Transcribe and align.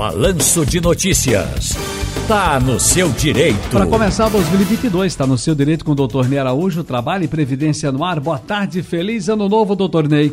Balanço 0.00 0.64
de 0.64 0.80
Notícias. 0.80 1.76
Tá 2.26 2.58
no 2.58 2.80
seu 2.80 3.10
direito. 3.10 3.68
Para 3.70 3.86
começar 3.86 4.30
2022, 4.30 5.12
está 5.12 5.26
no 5.26 5.36
seu 5.36 5.54
direito 5.54 5.84
com 5.84 5.92
o 5.92 5.94
doutor 5.94 6.26
Ney 6.26 6.38
Araújo, 6.38 6.82
Trabalho 6.82 7.24
e 7.24 7.28
Previdência 7.28 7.92
no 7.92 8.02
Ar. 8.02 8.18
Boa 8.18 8.38
tarde, 8.38 8.82
feliz 8.82 9.28
ano 9.28 9.46
novo, 9.46 9.76
doutor 9.76 10.08
Ney. 10.08 10.32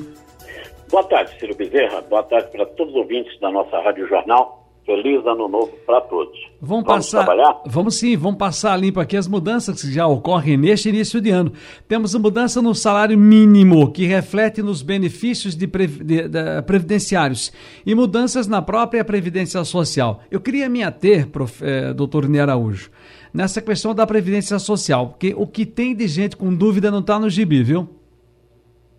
Boa 0.90 1.04
tarde, 1.04 1.38
Ciro 1.38 1.54
Bezerra. 1.54 2.00
Boa 2.00 2.24
tarde 2.24 2.48
para 2.50 2.66
todos 2.66 2.94
os 2.94 3.00
ouvintes 3.02 3.38
da 3.42 3.52
nossa 3.52 3.78
Rádio 3.82 4.08
Jornal. 4.08 4.67
Feliz 4.88 5.26
ano 5.28 5.50
novo 5.50 5.70
para 5.86 6.00
todos. 6.00 6.40
Vamos, 6.62 6.86
vamos 6.86 7.06
passar, 7.12 7.26
trabalhar? 7.26 7.62
Vamos 7.66 8.00
sim, 8.00 8.16
vamos 8.16 8.38
passar 8.38 8.80
limpo 8.80 9.02
aqui 9.02 9.18
as 9.18 9.28
mudanças 9.28 9.82
que 9.82 9.92
já 9.92 10.08
ocorrem 10.08 10.56
neste 10.56 10.88
início 10.88 11.20
de 11.20 11.30
ano. 11.30 11.52
Temos 11.90 12.16
a 12.16 12.20
mudança 12.20 12.62
no 12.62 12.74
salário 12.74 13.18
mínimo, 13.18 13.92
que 13.92 14.06
reflete 14.06 14.62
nos 14.62 14.82
benefícios 14.82 15.58
de, 15.58 15.68
de, 15.68 16.30
de 16.30 16.62
previdenciários, 16.66 17.52
e 17.86 17.94
mudanças 17.94 18.48
na 18.48 18.62
própria 18.62 19.04
Previdência 19.04 19.62
Social. 19.66 20.22
Eu 20.32 20.40
queria 20.40 20.70
me 20.70 20.82
ater, 20.82 21.28
prof, 21.28 21.62
eh, 21.62 21.94
doutor 21.94 22.30
Ney 22.30 22.40
Araújo, 22.40 22.90
nessa 23.34 23.62
questão 23.62 23.94
da 23.94 24.08
Previdência 24.08 24.58
Social, 24.58 25.10
porque 25.10 25.34
o 25.36 25.46
que 25.46 25.66
tem 25.66 25.94
de 25.94 26.08
gente 26.08 26.38
com 26.38 26.56
dúvida 26.56 26.90
não 26.90 27.00
está 27.00 27.20
no 27.20 27.30
gibi, 27.30 27.62
viu? 27.62 27.90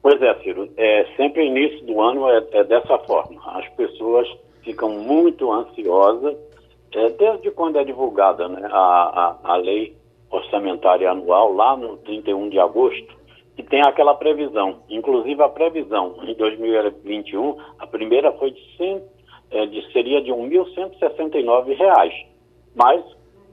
Pois 0.02 0.20
é, 0.20 0.34
Ciro. 0.42 0.68
É, 0.76 1.06
sempre 1.16 1.46
início 1.46 1.82
do 1.86 1.98
ano 1.98 2.28
é, 2.28 2.46
é 2.52 2.64
dessa 2.64 2.98
forma. 2.98 3.40
As 3.56 3.66
pessoas 3.70 4.28
ficam 4.68 4.90
muito 4.90 5.50
ansiosas, 5.50 6.36
é, 6.92 7.08
desde 7.08 7.50
quando 7.50 7.78
é 7.78 7.84
divulgada 7.84 8.46
né, 8.48 8.68
a, 8.70 9.38
a, 9.42 9.54
a 9.54 9.56
lei 9.56 9.96
orçamentária 10.30 11.10
anual, 11.10 11.54
lá 11.54 11.74
no 11.74 11.96
31 11.96 12.50
de 12.50 12.60
agosto, 12.60 13.16
que 13.56 13.62
tem 13.62 13.80
aquela 13.80 14.14
previsão. 14.14 14.80
Inclusive 14.90 15.42
a 15.42 15.48
previsão 15.48 16.16
em 16.22 16.34
2021, 16.34 17.56
a 17.78 17.86
primeira 17.86 18.30
foi 18.32 18.50
de, 18.50 18.60
100, 18.76 19.02
é, 19.52 19.64
de 19.66 19.90
seria 19.90 20.20
de 20.20 20.30
R$ 20.30 20.36
1.169, 20.36 22.26
mas 22.74 23.02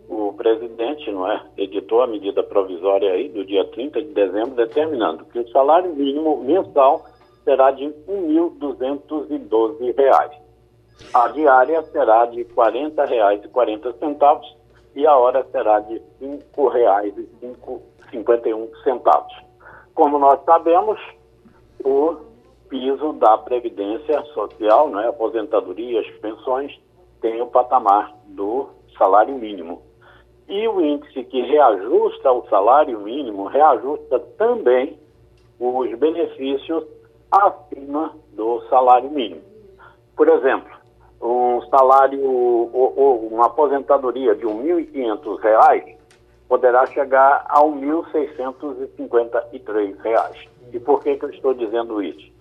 o 0.09 0.33
presidente 0.33 1.09
não 1.11 1.31
é, 1.31 1.41
editou 1.57 2.01
a 2.01 2.07
medida 2.07 2.43
provisória 2.43 3.13
aí 3.13 3.29
do 3.29 3.45
dia 3.45 3.63
30 3.63 4.01
de 4.01 4.09
dezembro, 4.09 4.55
determinando 4.55 5.23
que 5.25 5.39
o 5.39 5.47
salário 5.49 5.95
mínimo 5.95 6.43
mensal 6.43 7.05
será 7.45 7.71
de 7.71 7.85
R$ 7.85 7.93
1.212. 8.05 10.44
A 11.13 11.27
diária 11.29 11.81
será 11.83 12.25
de 12.25 12.41
R$ 12.43 12.49
40,40 12.55 14.41
e 14.95 15.05
a 15.05 15.15
hora 15.15 15.45
será 15.51 15.79
de 15.79 16.01
R$ 16.21 16.39
5,51. 16.51 19.25
Como 19.93 20.17
nós 20.19 20.43
sabemos, 20.43 20.99
o 21.83 22.17
piso 22.69 23.13
da 23.13 23.37
Previdência 23.37 24.21
Social, 24.33 24.89
né, 24.89 25.07
aposentadorias, 25.07 26.05
pensões, 26.21 26.77
tem 27.21 27.41
o 27.41 27.47
patamar 27.47 28.13
do 28.27 28.67
salário 28.97 29.35
mínimo. 29.35 29.81
E 30.47 30.67
o 30.67 30.81
índice 30.81 31.23
que 31.23 31.41
reajusta 31.41 32.31
o 32.31 32.47
salário 32.49 32.99
mínimo 32.99 33.47
reajusta 33.47 34.19
também 34.37 34.99
os 35.59 35.97
benefícios 35.97 36.83
acima 37.31 38.13
do 38.33 38.61
salário 38.69 39.09
mínimo. 39.09 39.41
Por 40.15 40.29
exemplo, 40.29 40.74
um 41.25 41.61
salário 41.69 42.23
ou, 42.23 42.93
ou 42.95 43.27
uma 43.27 43.47
aposentadoria 43.47 44.33
de 44.35 44.45
R$ 44.45 44.53
1.500 44.53 45.95
poderá 46.47 46.85
chegar 46.87 47.45
a 47.49 47.59
R$ 47.61 47.67
1.653. 48.13 50.47
E 50.73 50.79
por 50.79 51.01
que, 51.01 51.17
que 51.17 51.25
eu 51.25 51.31
estou 51.31 51.53
dizendo 51.53 52.01
isso? 52.01 52.33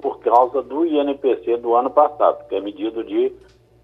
Por 0.00 0.18
causa 0.20 0.62
do 0.62 0.84
INPC 0.86 1.56
do 1.58 1.74
ano 1.74 1.90
passado, 1.90 2.46
que 2.48 2.54
é 2.54 2.60
medido 2.60 3.02
de 3.04 3.32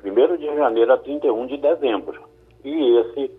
1 0.02 0.36
de 0.36 0.46
janeiro 0.46 0.92
a 0.92 0.98
31 0.98 1.46
de 1.46 1.58
dezembro. 1.58 2.22
E 2.64 2.98
esse 2.98 3.30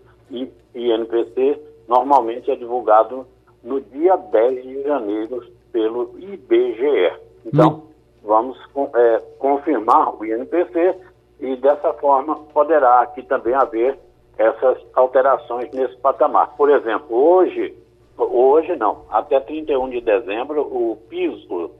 INPC 0.74 1.60
normalmente 1.88 2.50
é 2.50 2.56
divulgado 2.56 3.26
no 3.64 3.80
dia 3.80 4.16
10 4.16 4.62
de 4.62 4.82
janeiro 4.84 5.42
pelo 5.72 6.14
IBGE. 6.18 7.12
Então, 7.44 7.70
hum 7.70 7.88
vamos 8.28 8.58
é, 8.94 9.22
confirmar 9.38 10.14
o 10.14 10.24
INPC 10.24 10.94
e 11.40 11.56
dessa 11.56 11.92
forma 11.94 12.36
poderá 12.52 13.00
aqui 13.00 13.22
também 13.22 13.54
haver 13.54 13.98
essas 14.36 14.78
alterações 14.94 15.70
nesse 15.72 15.96
patamar. 15.98 16.54
Por 16.56 16.68
exemplo, 16.70 17.16
hoje, 17.16 17.74
hoje 18.16 18.76
não, 18.76 19.04
até 19.10 19.40
31 19.40 19.90
de 19.90 20.00
dezembro, 20.00 20.62
o 20.62 20.96
piso, 21.08 21.72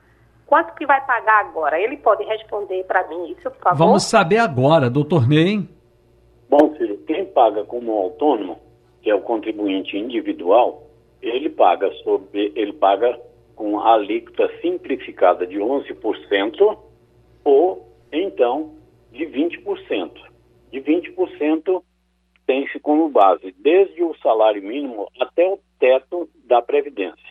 Quanto 0.45 0.75
que 0.75 0.85
vai 0.85 1.03
pagar 1.05 1.45
agora? 1.45 1.79
Ele 1.79 1.97
pode 1.97 2.23
responder 2.23 2.83
para 2.85 3.07
mim 3.07 3.31
isso, 3.31 3.49
por 3.51 3.59
favor? 3.59 3.77
Vamos 3.77 4.03
saber 4.03 4.37
agora, 4.37 4.89
doutor 4.89 5.27
Ney. 5.27 5.67
Bom, 6.49 6.75
filho, 6.75 6.97
quem 7.07 7.25
paga 7.25 7.63
como 7.63 7.91
autônomo, 7.91 8.59
que 9.01 9.09
é 9.09 9.15
o 9.15 9.21
contribuinte 9.21 9.97
individual, 9.97 10.83
ele 11.21 11.49
paga 11.49 11.91
sobre, 12.03 12.51
ele 12.55 12.73
paga 12.73 13.19
com 13.55 13.79
a 13.79 13.93
alíquota 13.93 14.49
simplificada 14.61 15.47
de 15.47 15.57
11% 15.57 16.77
ou 17.43 17.87
então 18.11 18.73
de 19.11 19.25
20%. 19.25 20.11
De 20.71 20.79
20% 20.79 21.81
tem-se 22.45 22.79
como 22.79 23.09
base 23.09 23.55
desde 23.57 24.03
o 24.03 24.15
salário 24.21 24.61
mínimo 24.61 25.09
até 25.19 25.47
o 25.47 25.59
teto 25.79 26.29
da 26.45 26.61
previdência. 26.61 27.24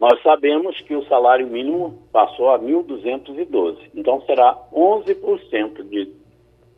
Nós 0.00 0.22
sabemos 0.22 0.80
que 0.82 0.94
o 0.94 1.04
salário 1.06 1.46
mínimo 1.48 1.98
passou 2.12 2.50
a 2.50 2.58
1.212, 2.58 3.78
então 3.94 4.20
será 4.22 4.56
11% 4.72 5.88
de 5.88 6.12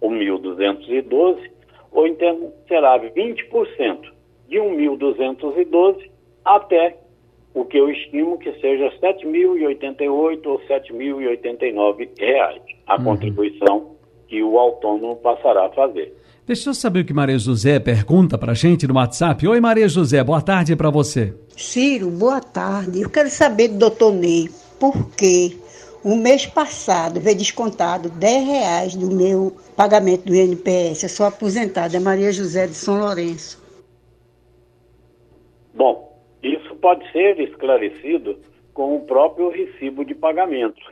1.212, 0.03 1.51
ou 1.93 2.07
então 2.07 2.53
será 2.67 2.99
20% 2.99 4.13
de 4.49 4.57
1.212 4.57 6.11
até 6.45 6.97
o 7.53 7.65
que 7.65 7.77
eu 7.77 7.91
estimo 7.91 8.39
que 8.39 8.53
seja 8.61 8.89
R$ 8.89 8.99
7.088 9.01 10.47
ou 10.47 10.59
7.089 10.61 12.09
reais, 12.19 12.63
a 12.87 12.97
uhum. 12.97 13.05
contribuição 13.05 13.97
que 14.29 14.43
o 14.43 14.59
autônomo 14.59 15.17
passará 15.17 15.67
a 15.67 15.71
fazer. 15.71 16.15
Deixa 16.51 16.71
eu 16.71 16.75
saber 16.75 17.03
o 17.03 17.05
que 17.05 17.15
Maria 17.15 17.39
José 17.39 17.79
pergunta 17.79 18.37
para 18.37 18.51
a 18.51 18.55
gente 18.57 18.85
no 18.85 18.95
WhatsApp. 18.95 19.47
Oi, 19.47 19.61
Maria 19.61 19.89
José, 19.89 20.25
boa 20.25 20.43
tarde 20.43 20.75
para 20.75 20.91
você. 20.91 21.33
Ciro, 21.57 22.11
boa 22.11 22.41
tarde. 22.41 23.03
Eu 23.03 23.09
quero 23.09 23.31
saber 23.31 23.69
do 23.69 23.79
doutor 23.79 24.13
Ney 24.13 24.49
por 24.81 25.15
que 25.15 25.57
o 26.03 26.17
mês 26.17 26.47
passado 26.47 27.21
veio 27.21 27.39
descontado 27.39 28.11
10 28.11 28.47
reais 28.49 28.97
do 28.97 29.15
meu 29.15 29.57
pagamento 29.77 30.25
do 30.25 30.35
INPS. 30.35 31.05
Eu 31.05 31.09
sou 31.09 31.25
aposentada, 31.25 31.97
é 31.97 32.01
Maria 32.01 32.33
José 32.33 32.67
de 32.67 32.75
São 32.75 32.99
Lourenço. 32.99 33.63
Bom, 35.73 36.21
isso 36.43 36.75
pode 36.83 37.09
ser 37.13 37.39
esclarecido 37.39 38.37
com 38.75 38.97
o 38.97 39.03
próprio 39.03 39.51
recibo 39.51 40.05
de 40.05 40.17
pagamento. 40.17 40.83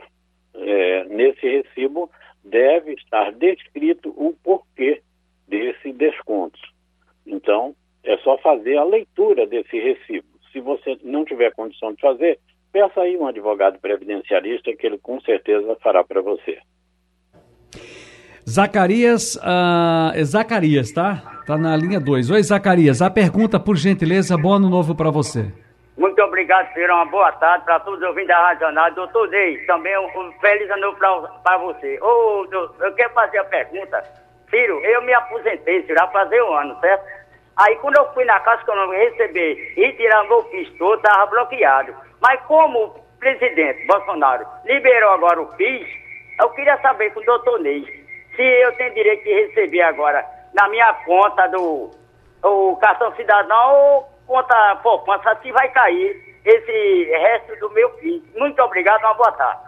É, 0.55 1.03
nesse 1.09 1.45
recibo 1.45 2.09
deve 2.45 2.93
estar 2.93 3.33
descrito 3.33 4.13
o 4.15 4.33
porquê 4.41 5.01
desse 5.49 5.91
desconto. 5.91 6.59
Então, 7.25 7.75
é 8.03 8.17
só 8.17 8.37
fazer 8.37 8.77
a 8.77 8.83
leitura 8.83 9.45
desse 9.45 9.77
recibo. 9.79 10.27
Se 10.51 10.59
você 10.59 10.97
não 11.03 11.25
tiver 11.25 11.53
condição 11.53 11.93
de 11.93 12.01
fazer, 12.01 12.39
peça 12.71 13.01
aí 13.01 13.17
um 13.17 13.27
advogado 13.27 13.79
previdenciarista 13.79 14.73
que 14.75 14.87
ele 14.87 14.97
com 14.97 15.19
certeza 15.21 15.75
fará 15.81 16.03
para 16.03 16.21
você. 16.21 16.57
Zacarias, 18.47 19.35
uh, 19.35 20.25
Zacarias, 20.25 20.91
tá? 20.91 21.41
Tá 21.45 21.55
na 21.55 21.75
linha 21.75 21.99
2. 21.99 22.31
Oi, 22.31 22.41
Zacarias, 22.41 23.01
a 23.01 23.09
pergunta, 23.09 23.59
por 23.59 23.75
gentileza, 23.75 24.37
bom 24.37 24.53
ano 24.53 24.69
novo 24.69 24.95
para 24.95 25.11
você. 25.11 25.51
Muito 25.95 26.19
obrigado, 26.21 26.73
senhor. 26.73 26.89
Uma 26.89 27.05
boa 27.05 27.31
tarde 27.33 27.65
para 27.65 27.79
todos 27.81 27.99
os 27.99 28.07
ouvintes 28.07 28.29
da 28.29 28.39
Rádio 28.39 28.61
Jornal. 28.61 28.91
Doutor 28.93 29.27
Ney, 29.29 29.57
também 29.65 29.95
um, 29.99 30.19
um 30.19 30.31
feliz 30.39 30.69
ano 30.71 30.95
para 30.95 31.57
você. 31.57 31.99
Ô, 32.01 32.47
eu 32.51 32.93
quero 32.95 33.13
fazer 33.13 33.37
a 33.39 33.43
pergunta. 33.43 34.03
Ciro, 34.49 34.79
eu 34.83 35.01
me 35.03 35.13
aposentei, 35.13 35.81
Ciro, 35.83 35.95
já 35.97 36.07
fazer 36.07 36.41
um 36.43 36.53
ano, 36.53 36.79
certo? 36.79 37.05
Aí 37.57 37.75
quando 37.77 37.97
eu 37.97 38.13
fui 38.13 38.23
na 38.25 38.39
Caixa 38.39 38.63
Econômica 38.63 38.97
receber 38.97 39.73
e 39.75 39.91
tirar 39.93 40.23
meu 40.23 40.43
PIS 40.45 40.69
todo, 40.77 40.95
estava 40.95 41.25
bloqueado. 41.25 41.93
Mas 42.21 42.39
como 42.41 42.85
o 42.85 42.89
presidente 43.19 43.85
Bolsonaro 43.85 44.45
liberou 44.65 45.11
agora 45.11 45.41
o 45.41 45.47
PIS, 45.57 45.87
eu 46.41 46.49
queria 46.51 46.77
saber 46.81 47.13
com 47.13 47.19
o 47.19 47.25
doutor 47.25 47.59
Ney 47.59 47.83
se 48.35 48.41
eu 48.41 48.71
tenho 48.77 48.93
direito 48.93 49.23
de 49.23 49.33
receber 49.33 49.81
agora 49.81 50.25
na 50.53 50.69
minha 50.69 50.93
conta 51.05 51.47
do 51.47 51.91
o 52.41 52.77
cartão 52.77 53.13
cidadão 53.15 53.75
ou 53.75 54.09
conta 54.25 54.75
poupança, 54.77 55.37
se 55.41 55.51
vai 55.51 55.69
cair 55.71 56.39
esse 56.45 57.03
resto 57.11 57.55
do 57.57 57.69
meu 57.71 57.89
PIS. 57.91 58.23
Muito 58.35 58.61
obrigado, 58.61 59.01
uma 59.01 59.13
boa 59.15 59.31
tarde. 59.33 59.61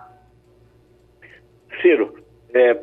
Ciro, 1.81 2.15
é, 2.53 2.73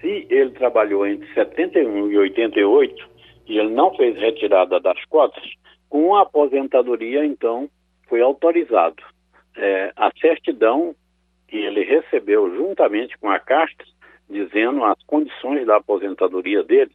se 0.00 0.26
ele 0.30 0.50
trabalhou 0.50 1.06
entre 1.06 1.32
71 1.34 2.10
e 2.10 2.18
88 2.18 3.08
e 3.46 3.58
ele 3.58 3.70
não 3.70 3.94
fez 3.94 4.16
retirada 4.16 4.78
das 4.78 5.02
cotas, 5.06 5.42
com 5.88 6.14
a 6.14 6.22
aposentadoria, 6.22 7.24
então, 7.24 7.68
foi 8.08 8.20
autorizado. 8.20 9.02
É, 9.56 9.92
a 9.96 10.10
certidão 10.20 10.94
que 11.48 11.56
ele 11.56 11.82
recebeu 11.82 12.54
juntamente 12.54 13.16
com 13.18 13.30
a 13.30 13.38
carta, 13.38 13.84
dizendo 14.28 14.84
as 14.84 15.02
condições 15.04 15.66
da 15.66 15.76
aposentadoria 15.76 16.62
dele, 16.62 16.90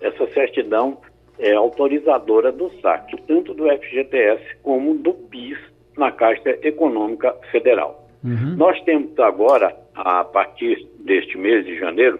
essa 0.00 0.26
certidão 0.32 1.00
é 1.38 1.52
autorizadora 1.52 2.50
do 2.50 2.70
saque, 2.80 3.20
tanto 3.26 3.54
do 3.54 3.64
FGTS 3.68 4.56
como 4.62 4.96
do 4.96 5.12
PIS 5.12 5.58
na 5.96 6.10
Caixa 6.10 6.58
Econômica 6.62 7.32
Federal. 7.50 8.08
Uhum. 8.24 8.56
Nós 8.56 8.80
temos 8.84 9.18
agora, 9.18 9.76
a 9.94 10.24
partir 10.24 10.88
deste 11.00 11.36
mês 11.36 11.66
de 11.66 11.76
janeiro, 11.78 12.18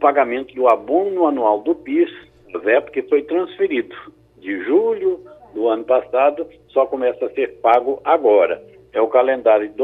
pagamento 0.00 0.54
do 0.54 0.68
abono 0.68 1.26
anual 1.26 1.60
do 1.60 1.74
PIS, 1.74 2.10
ZEP, 2.64 2.90
que 2.90 3.02
foi 3.02 3.22
transferido 3.22 3.94
de 4.38 4.58
julho 4.64 5.20
do 5.54 5.68
ano 5.68 5.84
passado, 5.84 6.46
só 6.68 6.86
começa 6.86 7.26
a 7.26 7.30
ser 7.30 7.60
pago 7.60 8.00
agora. 8.04 8.60
É 8.92 9.00
o 9.00 9.06
calendário 9.06 9.68
de 9.68 9.74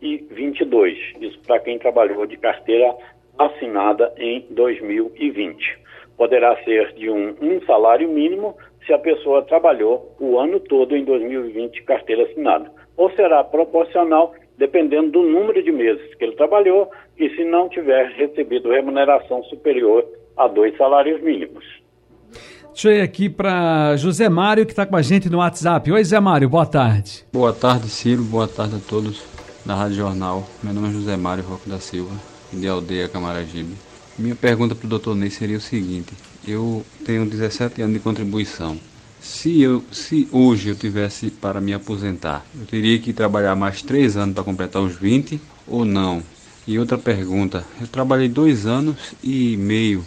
2021-2022. 0.00 0.96
Isso 1.20 1.38
para 1.46 1.60
quem 1.60 1.78
trabalhou 1.78 2.26
de 2.26 2.36
carteira 2.36 2.96
assinada 3.38 4.12
em 4.16 4.46
2020. 4.50 5.78
Poderá 6.16 6.56
ser 6.64 6.94
de 6.94 7.10
um, 7.10 7.36
um 7.40 7.60
salário 7.66 8.08
mínimo 8.08 8.56
se 8.86 8.92
a 8.92 8.98
pessoa 8.98 9.42
trabalhou 9.42 10.14
o 10.18 10.38
ano 10.38 10.58
todo 10.60 10.96
em 10.96 11.04
2020 11.04 11.82
carteira 11.82 12.24
assinada. 12.24 12.70
Ou 12.96 13.10
será 13.10 13.44
proporcional 13.44 14.34
dependendo 14.58 15.10
do 15.10 15.22
número 15.22 15.62
de 15.62 15.70
meses 15.70 16.14
que 16.14 16.24
ele 16.24 16.36
trabalhou 16.36 16.90
e 17.18 17.28
se 17.30 17.44
não 17.44 17.68
tiver 17.68 18.06
recebido 18.16 18.70
remuneração 18.70 19.42
superior 19.44 20.04
a 20.36 20.48
dois 20.48 20.76
salários 20.76 21.20
mínimos. 21.22 21.64
Deixa 22.72 22.90
eu 22.90 22.96
ir 22.96 23.00
aqui 23.00 23.30
para 23.30 23.96
José 23.96 24.28
Mário, 24.28 24.66
que 24.66 24.72
está 24.72 24.84
com 24.84 24.96
a 24.96 25.02
gente 25.02 25.30
no 25.30 25.38
WhatsApp. 25.38 25.90
Oi, 25.90 26.04
Zé 26.04 26.20
Mário, 26.20 26.48
boa 26.48 26.66
tarde. 26.66 27.24
Boa 27.32 27.52
tarde, 27.52 27.88
Ciro. 27.88 28.22
Boa 28.22 28.46
tarde 28.46 28.76
a 28.76 28.78
todos 28.78 29.24
da 29.64 29.74
Rádio 29.74 29.96
Jornal. 29.96 30.46
Meu 30.62 30.74
nome 30.74 30.88
é 30.88 30.92
José 30.92 31.16
Mário 31.16 31.42
Roque 31.42 31.70
da 31.70 31.78
Silva, 31.78 32.14
de 32.52 32.68
Aldeia 32.68 33.08
Camaragibe. 33.08 33.74
Minha 34.18 34.34
pergunta 34.34 34.74
para 34.74 34.86
o 34.86 34.88
doutor 34.90 35.14
Ney 35.14 35.30
seria 35.30 35.56
o 35.56 35.60
seguinte: 35.60 36.12
eu 36.46 36.84
tenho 37.04 37.24
17 37.24 37.80
anos 37.80 37.94
de 37.94 38.00
contribuição. 38.00 38.76
Se, 39.26 39.60
eu, 39.60 39.82
se 39.90 40.28
hoje 40.30 40.68
eu 40.68 40.76
tivesse 40.76 41.30
para 41.30 41.60
me 41.60 41.74
aposentar, 41.74 42.46
eu 42.58 42.64
teria 42.64 42.96
que 42.98 43.12
trabalhar 43.12 43.56
mais 43.56 43.82
três 43.82 44.16
anos 44.16 44.34
para 44.34 44.44
completar 44.44 44.80
os 44.80 44.94
20 44.94 45.40
ou 45.66 45.84
não? 45.84 46.22
E 46.66 46.78
outra 46.78 46.96
pergunta, 46.96 47.64
eu 47.80 47.88
trabalhei 47.88 48.28
dois 48.28 48.66
anos 48.66 49.14
e 49.22 49.56
meio 49.56 50.04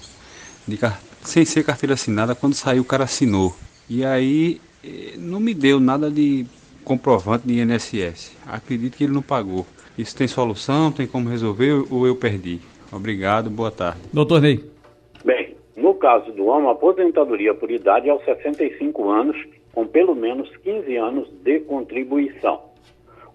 de, 0.65 0.79
sem 1.21 1.43
ser 1.43 1.63
carteira 1.63 1.93
assinada, 1.93 2.33
quando 2.33 2.53
saiu 2.53 2.81
o 2.81 2.85
cara 2.85 3.03
assinou. 3.03 3.55
E 3.89 4.05
aí 4.05 4.61
eh, 4.83 5.15
não 5.17 5.39
me 5.39 5.53
deu 5.53 5.79
nada 5.79 6.09
de 6.09 6.45
comprovante 6.85 7.45
de 7.45 7.59
INSS. 7.59 8.31
Acredito 8.47 8.97
que 8.97 9.03
ele 9.03 9.13
não 9.13 9.21
pagou. 9.21 9.67
Isso 9.97 10.15
tem 10.15 10.27
solução? 10.27 10.91
Tem 10.91 11.05
como 11.05 11.29
resolver 11.29 11.85
ou 11.89 12.07
eu 12.07 12.15
perdi? 12.15 12.59
Obrigado, 12.91 13.49
boa 13.49 13.69
tarde. 13.69 13.99
Doutor 14.13 14.41
Ney. 14.41 14.78
No 15.89 15.95
caso 15.95 16.31
do 16.33 16.45
homem, 16.45 16.69
a 16.69 16.73
aposentadoria 16.73 17.51
por 17.55 17.71
idade 17.71 18.09
é 18.09 18.11
aos 18.11 18.23
65 18.23 19.09
anos, 19.09 19.35
com 19.73 19.87
pelo 19.87 20.13
menos 20.13 20.55
15 20.57 20.95
anos 20.95 21.27
de 21.41 21.61
contribuição. 21.61 22.61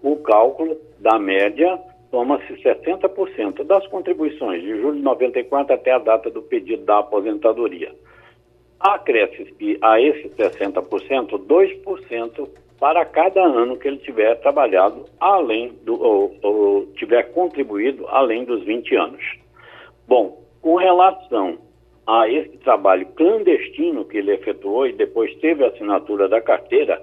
O 0.01 0.15
cálculo 0.15 0.77
da 0.97 1.19
média 1.19 1.77
toma-se 2.09 2.53
60% 2.53 3.61
das 3.65 3.85
contribuições 3.87 4.61
de 4.61 4.69
julho 4.79 4.95
de 4.95 5.01
94 5.01 5.75
até 5.75 5.91
a 5.91 5.99
data 5.99 6.29
do 6.29 6.41
pedido 6.43 6.85
da 6.85 6.99
aposentadoria. 6.99 7.91
Acresce-se 8.79 9.77
a 9.81 9.99
esses 9.99 10.33
60% 10.35 11.37
2% 11.37 12.49
para 12.79 13.03
cada 13.03 13.43
ano 13.43 13.75
que 13.75 13.85
ele 13.85 13.97
tiver 13.97 14.33
trabalhado 14.35 15.03
além 15.19 15.73
do 15.83 16.01
ou, 16.01 16.33
ou 16.41 16.85
tiver 16.93 17.33
contribuído 17.33 18.07
além 18.07 18.45
dos 18.45 18.63
20 18.63 18.95
anos. 18.95 19.21
Bom, 20.07 20.41
com 20.61 20.75
relação 20.77 21.64
a 22.07 22.29
esse 22.29 22.57
trabalho 22.57 23.05
clandestino 23.15 24.05
que 24.05 24.17
ele 24.17 24.33
efetuou 24.33 24.85
e 24.87 24.93
depois 24.93 25.33
teve 25.39 25.63
a 25.63 25.69
assinatura 25.69 26.27
da 26.27 26.39
carteira, 26.39 27.01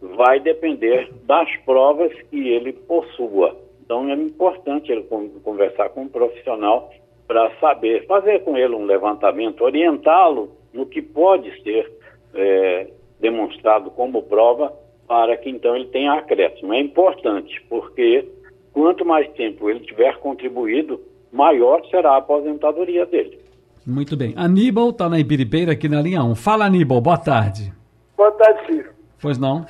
vai 0.00 0.40
depender 0.40 1.08
das 1.24 1.48
provas 1.64 2.12
que 2.30 2.48
ele 2.48 2.72
possua. 2.72 3.56
Então 3.84 4.08
é 4.10 4.14
importante 4.14 4.90
ele 4.90 5.06
conversar 5.42 5.90
com 5.90 6.02
um 6.02 6.08
profissional 6.08 6.90
para 7.26 7.50
saber, 7.60 8.04
fazer 8.06 8.40
com 8.40 8.56
ele 8.56 8.74
um 8.74 8.84
levantamento, 8.84 9.62
orientá-lo 9.62 10.50
no 10.72 10.86
que 10.86 11.00
pode 11.00 11.50
ser 11.62 11.90
é, 12.34 12.88
demonstrado 13.20 13.90
como 13.90 14.22
prova 14.22 14.72
para 15.06 15.36
que 15.36 15.48
então 15.48 15.76
ele 15.76 15.86
tenha 15.86 16.14
acréscimo. 16.14 16.72
É 16.72 16.80
importante, 16.80 17.60
porque 17.68 18.28
quanto 18.72 19.04
mais 19.04 19.30
tempo 19.32 19.68
ele 19.70 19.80
tiver 19.80 20.18
contribuído, 20.18 21.00
maior 21.30 21.84
será 21.86 22.12
a 22.12 22.16
aposentadoria 22.18 23.06
dele. 23.06 23.41
Muito 23.86 24.16
bem. 24.16 24.32
Aníbal 24.36 24.90
está 24.90 25.08
na 25.08 25.18
Ibiribeira 25.18 25.72
aqui 25.72 25.88
na 25.88 26.00
linha 26.00 26.22
1. 26.22 26.34
Fala, 26.36 26.66
Aníbal, 26.66 27.00
boa 27.00 27.18
tarde. 27.18 27.72
Boa 28.16 28.30
tarde, 28.32 28.66
Ciro. 28.66 28.90
Pois 29.20 29.38
não? 29.38 29.66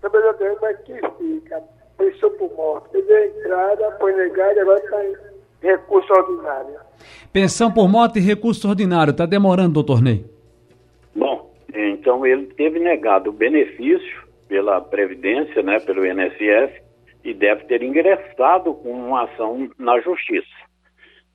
Também 0.00 0.20
eu 0.20 0.34
tenho, 0.34 0.56
mas 0.60 0.76
que 0.80 0.94
fica. 0.94 1.62
Pensou 1.96 2.30
por 2.32 2.52
morte. 2.56 2.90
Teve 2.90 3.12
a 3.12 3.26
entrada, 3.26 3.96
foi 4.00 4.12
negado, 4.14 4.60
agora 4.60 4.80
está 4.80 5.04
em 5.04 5.14
recurso 5.62 6.12
ordinário. 6.12 6.74
Pensão 7.32 7.70
por 7.72 7.88
morte 7.88 8.18
e 8.18 8.22
recurso 8.22 8.68
ordinário. 8.68 9.12
Está 9.12 9.26
demorando, 9.26 9.74
doutor 9.74 10.02
Ney? 10.02 10.24
Bom, 11.14 11.52
então 11.72 12.26
ele 12.26 12.46
teve 12.46 12.80
negado 12.80 13.30
o 13.30 13.32
benefício 13.32 14.22
pela 14.48 14.80
Previdência, 14.80 15.62
né, 15.62 15.78
pelo 15.80 16.04
INSS, 16.04 16.82
e 17.24 17.32
deve 17.32 17.64
ter 17.64 17.82
ingressado 17.82 18.74
com 18.74 18.90
uma 18.90 19.24
ação 19.24 19.70
na 19.78 20.00
Justiça. 20.00 20.50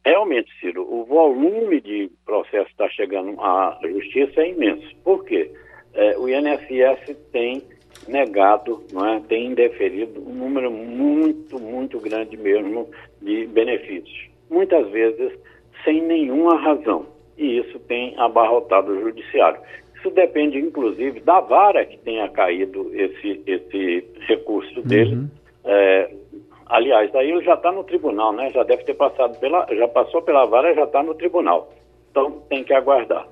Realmente, 0.07 0.49
Ciro, 0.61 0.87
o 0.89 1.03
volume 1.03 1.81
de 1.81 2.09
processo 2.25 2.67
que 2.67 2.71
está 2.71 2.87
chegando 2.87 3.35
à 3.41 3.77
justiça 3.83 4.39
é 4.39 4.51
imenso. 4.51 4.95
Por 5.03 5.25
quê? 5.25 5.51
É, 5.93 6.17
o 6.17 6.29
INSS 6.29 7.13
tem 7.33 7.61
negado, 8.07 8.81
não 8.93 9.05
é? 9.05 9.19
tem 9.27 9.47
indeferido 9.47 10.21
um 10.21 10.33
número 10.33 10.71
muito, 10.71 11.59
muito 11.59 11.99
grande 11.99 12.37
mesmo 12.37 12.89
de 13.21 13.47
benefícios. 13.47 14.29
Muitas 14.49 14.89
vezes 14.91 15.37
sem 15.83 16.01
nenhuma 16.01 16.55
razão. 16.55 17.07
E 17.37 17.57
isso 17.59 17.77
tem 17.79 18.17
abarrotado 18.17 18.93
o 18.93 19.01
judiciário. 19.01 19.59
Isso 19.93 20.09
depende, 20.11 20.57
inclusive, 20.57 21.19
da 21.19 21.41
vara 21.41 21.85
que 21.85 21.97
tenha 21.97 22.29
caído 22.29 22.89
esse, 22.93 23.41
esse 23.45 24.05
recurso 24.21 24.81
dele. 24.83 25.15
Uhum. 25.15 25.29
É, 25.65 26.09
Aliás, 26.69 27.13
aí 27.15 27.31
ele 27.31 27.43
já 27.43 27.53
está 27.53 27.71
no 27.71 27.83
tribunal, 27.83 28.33
né? 28.33 28.51
Já 28.51 28.63
deve 28.63 28.83
ter 28.83 28.93
passado 28.93 29.39
pela, 29.39 29.65
já 29.73 29.87
passou 29.87 30.21
pela 30.21 30.45
vara, 30.45 30.73
já 30.73 30.83
está 30.83 31.01
no 31.01 31.15
tribunal. 31.15 31.71
Então 32.11 32.43
tem 32.49 32.63
que 32.63 32.73
aguardar. 32.73 33.27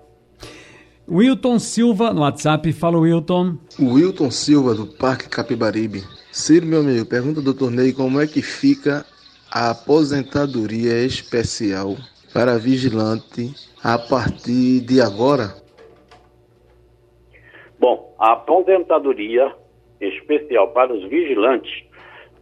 Wilton 1.07 1.59
Silva 1.59 2.13
no 2.13 2.21
WhatsApp, 2.21 2.71
fala 2.73 2.97
Wilton. 2.97 3.57
Wilton 3.79 4.31
Silva 4.31 4.73
do 4.73 4.87
Parque 4.87 5.29
Capibaribe. 5.29 6.01
Ciro, 6.31 6.65
meu 6.65 6.79
amigo, 6.79 7.05
pergunta 7.05 7.41
do 7.41 7.53
torneio 7.53 7.95
como 7.95 8.19
é 8.19 8.25
que 8.25 8.41
fica 8.41 9.05
a 9.51 9.71
aposentadoria 9.71 11.05
especial 11.05 11.95
para 12.33 12.57
vigilante 12.57 13.53
a 13.83 13.99
partir 13.99 14.81
de 14.81 14.99
agora? 14.99 15.55
Bom, 17.79 18.15
a 18.17 18.33
aposentadoria 18.33 19.53
especial 20.01 20.69
para 20.69 20.93
os 20.93 21.07
vigilantes, 21.07 21.83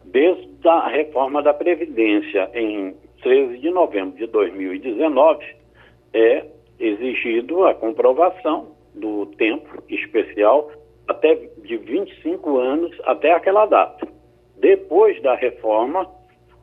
desde 0.05 0.52
a 0.65 0.87
reforma 0.87 1.41
da 1.41 1.53
Previdência 1.53 2.49
em 2.53 2.95
13 3.21 3.57
de 3.57 3.69
novembro 3.69 4.17
de 4.17 4.27
2019, 4.27 5.45
é 6.13 6.45
exigido 6.79 7.65
a 7.65 7.73
comprovação 7.73 8.75
do 8.93 9.25
tempo 9.37 9.81
especial 9.89 10.71
até 11.07 11.35
de 11.35 11.77
25 11.77 12.57
anos 12.57 12.95
até 13.05 13.31
aquela 13.31 13.65
data. 13.65 14.07
Depois 14.57 15.21
da 15.21 15.35
reforma, 15.35 16.09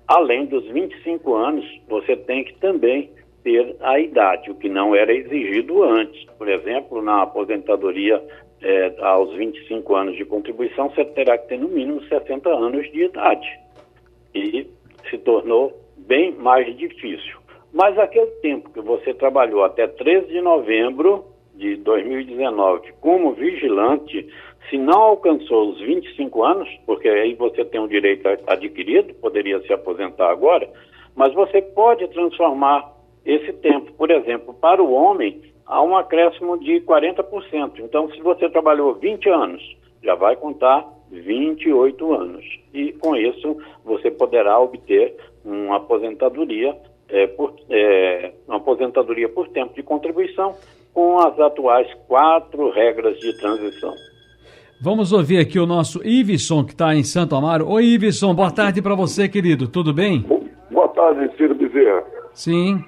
além 0.06 0.46
dos 0.46 0.64
25 0.68 1.34
anos, 1.34 1.64
você 1.88 2.16
tem 2.16 2.44
que 2.44 2.54
também 2.58 3.10
ter 3.42 3.76
a 3.80 3.98
idade, 3.98 4.50
o 4.50 4.54
que 4.54 4.68
não 4.68 4.94
era 4.94 5.12
exigido 5.12 5.82
antes. 5.82 6.24
Por 6.36 6.48
exemplo, 6.48 7.02
na 7.02 7.22
aposentadoria 7.22 8.22
é, 8.62 8.94
aos 9.00 9.34
25 9.34 9.94
anos 9.94 10.16
de 10.16 10.24
contribuição, 10.24 10.90
você 10.90 11.04
terá 11.04 11.38
que 11.38 11.48
ter 11.48 11.58
no 11.58 11.68
mínimo 11.68 12.02
60 12.04 12.48
anos 12.48 12.90
de 12.92 13.04
idade. 13.04 13.59
E 14.34 14.66
se 15.08 15.18
tornou 15.18 15.72
bem 15.96 16.32
mais 16.32 16.76
difícil. 16.76 17.38
Mas 17.72 17.98
aquele 17.98 18.30
tempo 18.42 18.70
que 18.70 18.80
você 18.80 19.14
trabalhou 19.14 19.64
até 19.64 19.86
13 19.86 20.26
de 20.28 20.40
novembro 20.40 21.24
de 21.54 21.76
2019 21.76 22.92
como 23.00 23.32
vigilante, 23.32 24.28
se 24.68 24.78
não 24.78 25.00
alcançou 25.00 25.70
os 25.70 25.80
25 25.80 26.42
anos, 26.42 26.68
porque 26.86 27.08
aí 27.08 27.34
você 27.34 27.64
tem 27.64 27.80
um 27.80 27.86
direito 27.86 28.26
adquirido, 28.46 29.14
poderia 29.14 29.60
se 29.62 29.72
aposentar 29.72 30.30
agora, 30.30 30.68
mas 31.14 31.34
você 31.34 31.60
pode 31.60 32.08
transformar 32.08 32.90
esse 33.24 33.52
tempo, 33.52 33.92
por 33.92 34.10
exemplo, 34.10 34.54
para 34.54 34.82
o 34.82 34.92
homem, 34.92 35.42
há 35.66 35.82
um 35.82 35.96
acréscimo 35.96 36.58
de 36.58 36.80
40%. 36.80 37.78
Então, 37.80 38.10
se 38.10 38.20
você 38.20 38.48
trabalhou 38.48 38.94
20 38.94 39.28
anos, 39.28 39.76
já 40.02 40.14
vai 40.14 40.36
contar 40.36 40.86
28 41.10 42.14
anos. 42.14 42.44
E 42.72 42.92
com 42.92 43.16
isso, 43.16 43.56
você 43.84 44.10
poderá 44.10 44.58
obter 44.58 45.16
uma 45.44 45.76
aposentadoria, 45.76 46.76
é, 47.08 47.26
por, 47.26 47.54
é, 47.68 48.32
uma 48.46 48.58
aposentadoria 48.58 49.28
por 49.28 49.48
tempo 49.48 49.74
de 49.74 49.82
contribuição 49.82 50.54
com 50.92 51.18
as 51.18 51.38
atuais 51.38 51.88
quatro 52.06 52.70
regras 52.70 53.18
de 53.18 53.36
transição. 53.38 53.92
Vamos 54.82 55.12
ouvir 55.12 55.38
aqui 55.38 55.58
o 55.58 55.66
nosso 55.66 56.00
Iveson, 56.06 56.64
que 56.64 56.72
está 56.72 56.94
em 56.94 57.04
Santo 57.04 57.36
Amaro. 57.36 57.68
Oi, 57.68 57.84
Iveson, 57.84 58.34
boa 58.34 58.50
tarde 58.50 58.80
para 58.80 58.94
você, 58.94 59.28
querido. 59.28 59.68
Tudo 59.68 59.92
bem? 59.92 60.24
Boa 60.70 60.88
tarde, 60.88 61.30
Ciro 61.36 61.54
Bezerra. 61.54 62.02
Sim. 62.32 62.82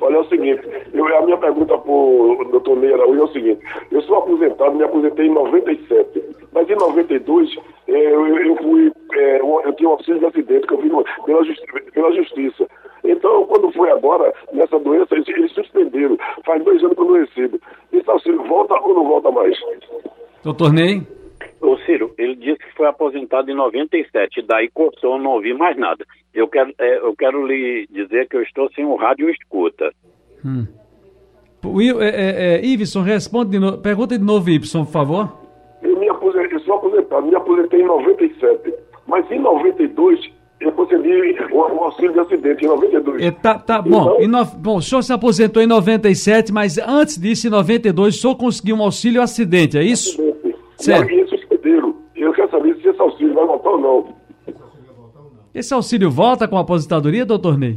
Olha, 0.00 0.16
é 0.16 0.20
o 0.20 0.28
seguinte, 0.28 0.62
eu, 0.92 1.06
a 1.16 1.22
minha 1.22 1.36
pergunta 1.36 1.76
para 1.76 1.92
o 1.92 2.44
doutor 2.50 2.78
Araújo 2.84 3.20
é 3.20 3.24
o 3.24 3.32
seguinte, 3.32 3.60
eu 3.90 4.00
sou 4.02 4.16
aposentado, 4.16 4.74
me 4.74 4.84
aposentei 4.84 5.26
em 5.26 5.34
97, 5.34 6.22
mas 6.52 6.68
em 6.68 6.76
92 6.76 7.56
é, 7.88 8.14
eu, 8.14 8.26
eu 8.26 8.56
fui, 8.56 8.92
é, 9.14 9.40
eu 9.40 9.72
tinha 9.74 9.88
um 9.88 9.92
auxílio 9.92 10.20
de 10.20 10.26
acidente 10.26 10.66
que 10.66 10.74
eu 10.74 10.78
fiz 10.78 10.92
pela, 11.24 11.44
justi 11.44 11.66
pela 11.92 12.12
justiça. 12.12 12.66
Então, 13.04 13.44
quando 13.46 13.72
foi 13.72 13.90
agora, 13.90 14.32
nessa 14.52 14.78
doença, 14.78 15.14
eles, 15.14 15.28
eles 15.28 15.52
suspenderam. 15.52 16.18
Faz 16.44 16.62
dois 16.64 16.82
anos 16.82 16.94
que 16.94 17.02
eu 17.02 17.06
não 17.06 17.14
recebo. 17.14 17.60
Esse 17.92 18.10
auxílio 18.10 18.42
volta 18.44 18.74
ou 18.82 18.94
não 18.94 19.04
volta 19.04 19.30
mais? 19.30 19.56
Doutor 20.44 20.72
Ney? 20.72 21.19
Ô 21.60 21.76
Ciro, 21.78 22.14
ele 22.16 22.36
disse 22.36 22.58
que 22.58 22.74
foi 22.74 22.86
aposentado 22.86 23.50
em 23.50 23.54
97, 23.54 24.42
daí 24.42 24.70
cortou, 24.72 25.18
não 25.18 25.32
ouvi 25.32 25.52
mais 25.52 25.76
nada. 25.76 26.06
Eu 26.32 26.48
quero, 26.48 26.72
é, 26.78 26.98
eu 26.98 27.14
quero 27.14 27.46
lhe 27.46 27.86
dizer 27.90 28.28
que 28.28 28.36
eu 28.36 28.42
estou 28.42 28.70
sem 28.72 28.84
o 28.84 28.96
rádio 28.96 29.28
escuta. 29.28 29.92
Hum. 30.44 30.66
Will, 31.64 32.00
é, 32.00 32.08
é, 32.08 32.54
é, 32.54 32.66
Iveson, 32.66 33.02
responde 33.02 33.50
de 33.50 33.58
novo. 33.58 33.78
Pergunta 33.78 34.16
de 34.16 34.24
novo, 34.24 34.48
Ibson, 34.48 34.84
por 34.86 34.92
favor. 34.92 35.28
Eu, 35.82 35.98
me 35.98 36.08
aposentei, 36.08 36.56
eu 36.56 36.60
sou 36.60 36.76
aposentado, 36.76 37.26
me 37.26 37.34
aposentei 37.34 37.82
em 37.82 37.86
97. 37.86 38.74
Mas 39.06 39.30
em 39.30 39.38
92 39.38 40.30
eu 40.60 40.72
concedi 40.72 41.10
o, 41.52 41.56
o 41.56 41.84
auxílio 41.84 42.12
de 42.12 42.20
acidente 42.20 42.64
em 42.64 42.68
92. 42.68 43.22
É, 43.22 43.30
tá, 43.30 43.58
tá, 43.58 43.82
bom, 43.82 44.16
então, 44.20 44.28
no, 44.28 44.44
bom, 44.44 44.76
o 44.76 44.82
senhor 44.82 45.02
se 45.02 45.12
aposentou 45.12 45.62
em 45.62 45.66
97, 45.66 46.52
mas 46.52 46.78
antes 46.78 47.18
disso, 47.18 47.46
em 47.46 47.50
92, 47.50 48.16
o 48.16 48.18
senhor 48.18 48.36
conseguiu 48.36 48.76
um 48.76 48.82
auxílio 48.82 49.20
acidente, 49.20 49.76
é 49.76 49.82
isso? 49.82 50.10
Acidente. 50.10 50.40
Certo. 50.80 51.10
E 51.10 51.26
suspenderam. 51.28 51.94
Eu 52.16 52.32
quero 52.32 52.50
saber 52.50 52.74
se 52.76 52.88
esse 52.88 53.00
auxílio 53.00 53.34
vai 53.34 53.46
voltar 53.46 53.70
ou 53.70 53.80
não. 53.80 54.20
Esse 55.60 55.74
auxílio 55.74 56.10
volta 56.10 56.48
com 56.48 56.56
a 56.56 56.62
aposentadoria, 56.62 57.26
doutor 57.26 57.58
Ney? 57.58 57.76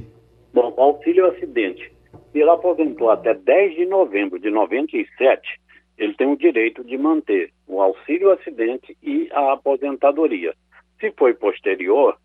Bom, 0.53 0.73
auxílio 0.77 1.25
acidente. 1.25 1.91
Se 2.31 2.39
ele 2.39 2.49
aposentou 2.49 3.09
até 3.09 3.33
10 3.33 3.75
de 3.75 3.85
novembro 3.85 4.39
de 4.39 4.49
97, 4.49 5.59
ele 5.97 6.13
tem 6.13 6.27
o 6.27 6.37
direito 6.37 6.81
de 6.81 6.97
manter 6.97 7.51
o 7.67 7.81
auxílio 7.81 8.31
acidente 8.31 8.95
e 9.03 9.27
a 9.33 9.51
aposentadoria. 9.51 10.53
Se 10.97 11.11
foi 11.17 11.33
posterior, 11.33 12.15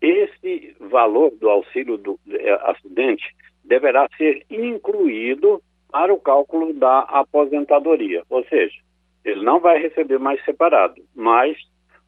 esse 0.00 0.74
valor 0.80 1.30
do 1.40 1.48
auxílio 1.48 1.96
do 1.96 2.18
é, 2.30 2.52
acidente 2.68 3.24
deverá 3.62 4.08
ser 4.16 4.44
incluído 4.50 5.62
para 5.92 6.12
o 6.12 6.18
cálculo 6.18 6.72
da 6.72 7.02
aposentadoria, 7.02 8.24
ou 8.28 8.44
seja, 8.46 8.74
ele 9.24 9.44
não 9.44 9.60
vai 9.60 9.80
receber 9.80 10.18
mais 10.18 10.44
separado, 10.44 11.00
mas 11.14 11.56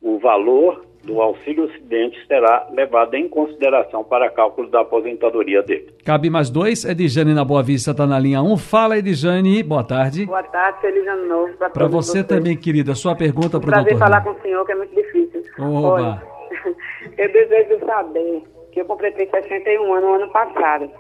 o 0.01 0.19
valor 0.19 0.85
do 1.05 1.21
auxílio 1.21 1.65
acidente 1.65 2.19
será 2.27 2.67
levado 2.73 3.15
em 3.15 3.29
consideração 3.29 4.03
para 4.03 4.29
cálculo 4.29 4.69
da 4.69 4.81
aposentadoria 4.81 5.63
dele. 5.63 5.95
Cabe 6.05 6.29
mais 6.29 6.51
dois. 6.51 6.85
Edjane 6.85 7.33
na 7.33 7.45
Boa 7.45 7.63
Vista 7.63 7.93
está 7.93 8.07
na 8.07 8.19
linha 8.19 8.43
1. 8.43 8.53
Um. 8.53 8.57
Fala, 8.57 8.99
Edjane. 8.99 9.63
Boa 9.63 9.85
tarde. 9.85 10.27
Boa 10.27 10.43
tarde, 10.43 10.81
feliz 10.81 11.07
ano 11.07 11.29
novo 11.29 11.53
para 11.73 11.87
você 11.87 12.13
vocês. 12.13 12.27
também, 12.27 12.57
querida. 12.57 12.95
Sua 12.95 13.15
pergunta 13.15 13.61
para 13.61 13.71
o 13.71 13.85
doutor. 13.85 13.99
Falar 13.99 14.23
com 14.23 14.31
o 14.31 14.41
senhor, 14.43 14.67
que 14.67 14.73
é 14.73 14.75
muito 14.75 14.95
difícil. 14.95 15.43
Oba. 15.61 16.23
eu 17.17 17.33
desejo 17.33 17.87
saber 17.87 18.43
que 18.73 18.81
eu 18.81 18.85
completei 18.85 19.29
61 19.31 19.95
anos 19.95 20.03
no 20.03 20.15
ano 20.17 20.33
passado. 20.33 20.91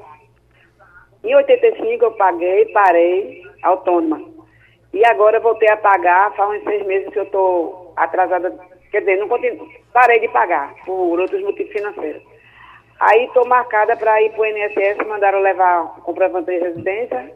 Em 1.25 1.35
85 1.35 2.05
eu 2.05 2.12
paguei, 2.12 2.67
parei, 2.67 3.43
autônoma. 3.62 4.21
E 4.95 5.05
agora 5.05 5.41
voltei 5.41 5.69
a 5.69 5.76
pagar, 5.76 6.33
faz 6.37 6.59
uns 6.59 6.65
seis 6.65 6.87
meses 6.87 7.12
que 7.12 7.19
eu 7.19 7.25
estou 7.25 7.93
atrasada, 7.97 8.57
quer 8.97 9.00
dizer, 9.00 9.17
não 9.19 9.29
continuo, 9.29 9.69
parei 9.93 10.21
de 10.21 10.29
pagar 10.29 10.75
por 10.87 11.21
outros 11.21 11.43
motivos 11.43 11.73
financeiros. 11.73 12.23
Aí 12.99 13.26
estou 13.26 13.47
marcada 13.47 13.95
para 13.97 14.23
ir 14.23 14.31
para 14.33 14.41
o 14.41 14.47
INSS, 14.47 15.07
mandaram 15.07 15.41
levar 15.41 15.97
comprovante 16.03 16.47
de 16.47 16.59
residência, 16.59 17.31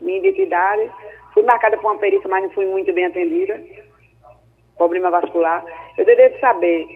minha 0.00 0.18
identidade. 0.18 0.90
Fui 1.32 1.42
marcada 1.44 1.78
para 1.78 1.88
uma 1.88 1.98
perícia, 1.98 2.28
mas 2.28 2.42
não 2.44 2.50
fui 2.50 2.66
muito 2.66 2.92
bem 2.92 3.06
atendida. 3.06 3.58
Problema 4.76 5.10
vascular. 5.10 5.64
Eu 5.96 6.04
deveria 6.04 6.38
saber 6.40 6.86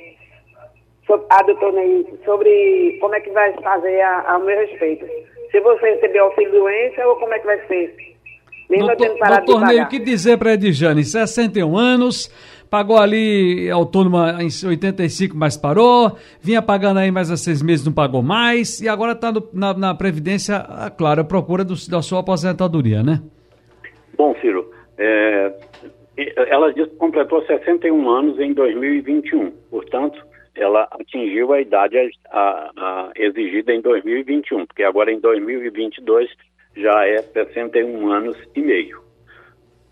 sobre, 1.06 1.26
a 1.30 1.42
doutor 1.42 1.72
Ney, 1.72 2.06
sobre 2.24 2.98
como 3.00 3.14
é 3.14 3.20
que 3.20 3.30
vai 3.30 3.54
fazer 3.54 4.00
a, 4.02 4.20
a 4.34 4.38
meu 4.38 4.58
respeito. 4.58 5.06
Se 5.50 5.60
você 5.60 5.94
receber 5.94 6.18
auxílio 6.18 6.52
doença 6.52 7.06
ou 7.08 7.16
como 7.16 7.32
é 7.32 7.38
que 7.38 7.46
vai 7.46 7.66
ser? 7.66 8.15
Mesmo 8.68 8.86
doutor, 8.86 9.06
eu 9.06 9.18
parado 9.18 9.46
doutor 9.46 9.66
Ney, 9.66 9.80
o 9.80 9.88
que 9.88 9.98
dizer 9.98 10.36
para 10.38 10.50
a 10.50 10.54
Edjane? 10.54 11.04
61 11.04 11.76
anos, 11.76 12.28
pagou 12.70 12.98
ali 12.98 13.70
autônoma 13.70 14.38
em 14.42 14.48
85, 14.66 15.36
mas 15.36 15.56
parou, 15.56 16.16
vinha 16.40 16.60
pagando 16.60 16.98
aí 16.98 17.10
mais 17.10 17.30
há 17.30 17.36
seis 17.36 17.62
meses, 17.62 17.86
não 17.86 17.92
pagou 17.92 18.22
mais, 18.22 18.80
e 18.80 18.88
agora 18.88 19.12
está 19.12 19.32
na, 19.52 19.74
na, 19.74 19.94
Previdência, 19.94 20.64
claro, 20.96 21.20
a 21.20 21.24
procura 21.24 21.64
do, 21.64 21.74
da 21.88 22.02
sua 22.02 22.20
aposentadoria, 22.20 23.02
né? 23.02 23.22
Bom, 24.16 24.34
Ciro, 24.40 24.70
é, 24.98 25.52
ela 26.48 26.72
disse 26.72 26.90
que 26.90 26.96
completou 26.96 27.44
61 27.46 28.08
anos 28.08 28.40
em 28.40 28.52
2021, 28.52 29.50
portanto, 29.70 30.18
ela 30.54 30.88
atingiu 30.90 31.52
a 31.52 31.60
idade 31.60 31.96
a, 32.30 32.70
a, 32.76 33.10
exigida 33.14 33.72
em 33.74 33.80
2021, 33.80 34.66
porque 34.66 34.82
agora 34.82 35.12
em 35.12 35.20
2022 35.20 36.30
já 36.76 37.06
é 37.06 37.22
61 37.22 38.08
anos 38.10 38.36
e 38.54 38.60
meio. 38.60 39.00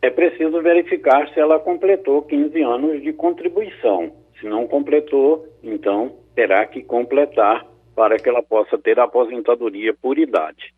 É 0.02 0.10
preciso 0.10 0.60
verificar 0.60 1.28
se 1.32 1.40
ela 1.40 1.58
completou 1.58 2.22
15 2.22 2.60
anos 2.62 3.02
de 3.02 3.12
contribuição. 3.12 4.12
Se 4.38 4.46
não 4.46 4.66
completou, 4.66 5.46
então 5.62 6.18
terá 6.34 6.66
que 6.66 6.82
completar 6.82 7.64
para 7.96 8.18
que 8.18 8.28
ela 8.28 8.42
possa 8.42 8.76
ter 8.76 9.00
aposentadoria 9.00 9.94
por 9.94 10.18
idade. 10.18 10.74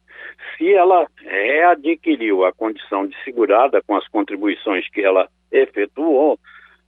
Se 0.56 0.72
ela 0.72 1.06
readquiriu 1.25 2.44
a 2.44 2.52
condição 2.52 3.06
de 3.06 3.16
segurada 3.25 3.82
com 3.82 3.96
as 3.96 4.06
contribuições 4.08 4.88
que 4.90 5.02
ela 5.02 5.28
efetuou, 5.50 6.38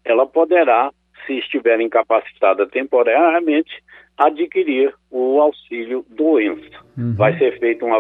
ela 0.05 0.27
poderá, 0.27 0.91
se 1.27 1.39
estiver 1.39 1.81
incapacitada 1.81 2.67
temporariamente, 2.67 3.83
adquirir 4.19 4.93
o 5.11 5.41
auxílio 5.41 6.05
doença. 6.11 6.79
Uhum. 6.97 7.15
Vai 7.15 7.39
ser 7.39 7.59
feita 7.59 7.85
uma, 7.85 7.99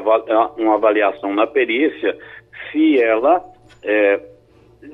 uma 0.56 0.74
avaliação 0.74 1.32
na 1.34 1.46
perícia 1.46 2.16
se 2.70 3.00
ela 3.00 3.44
é, 3.84 4.20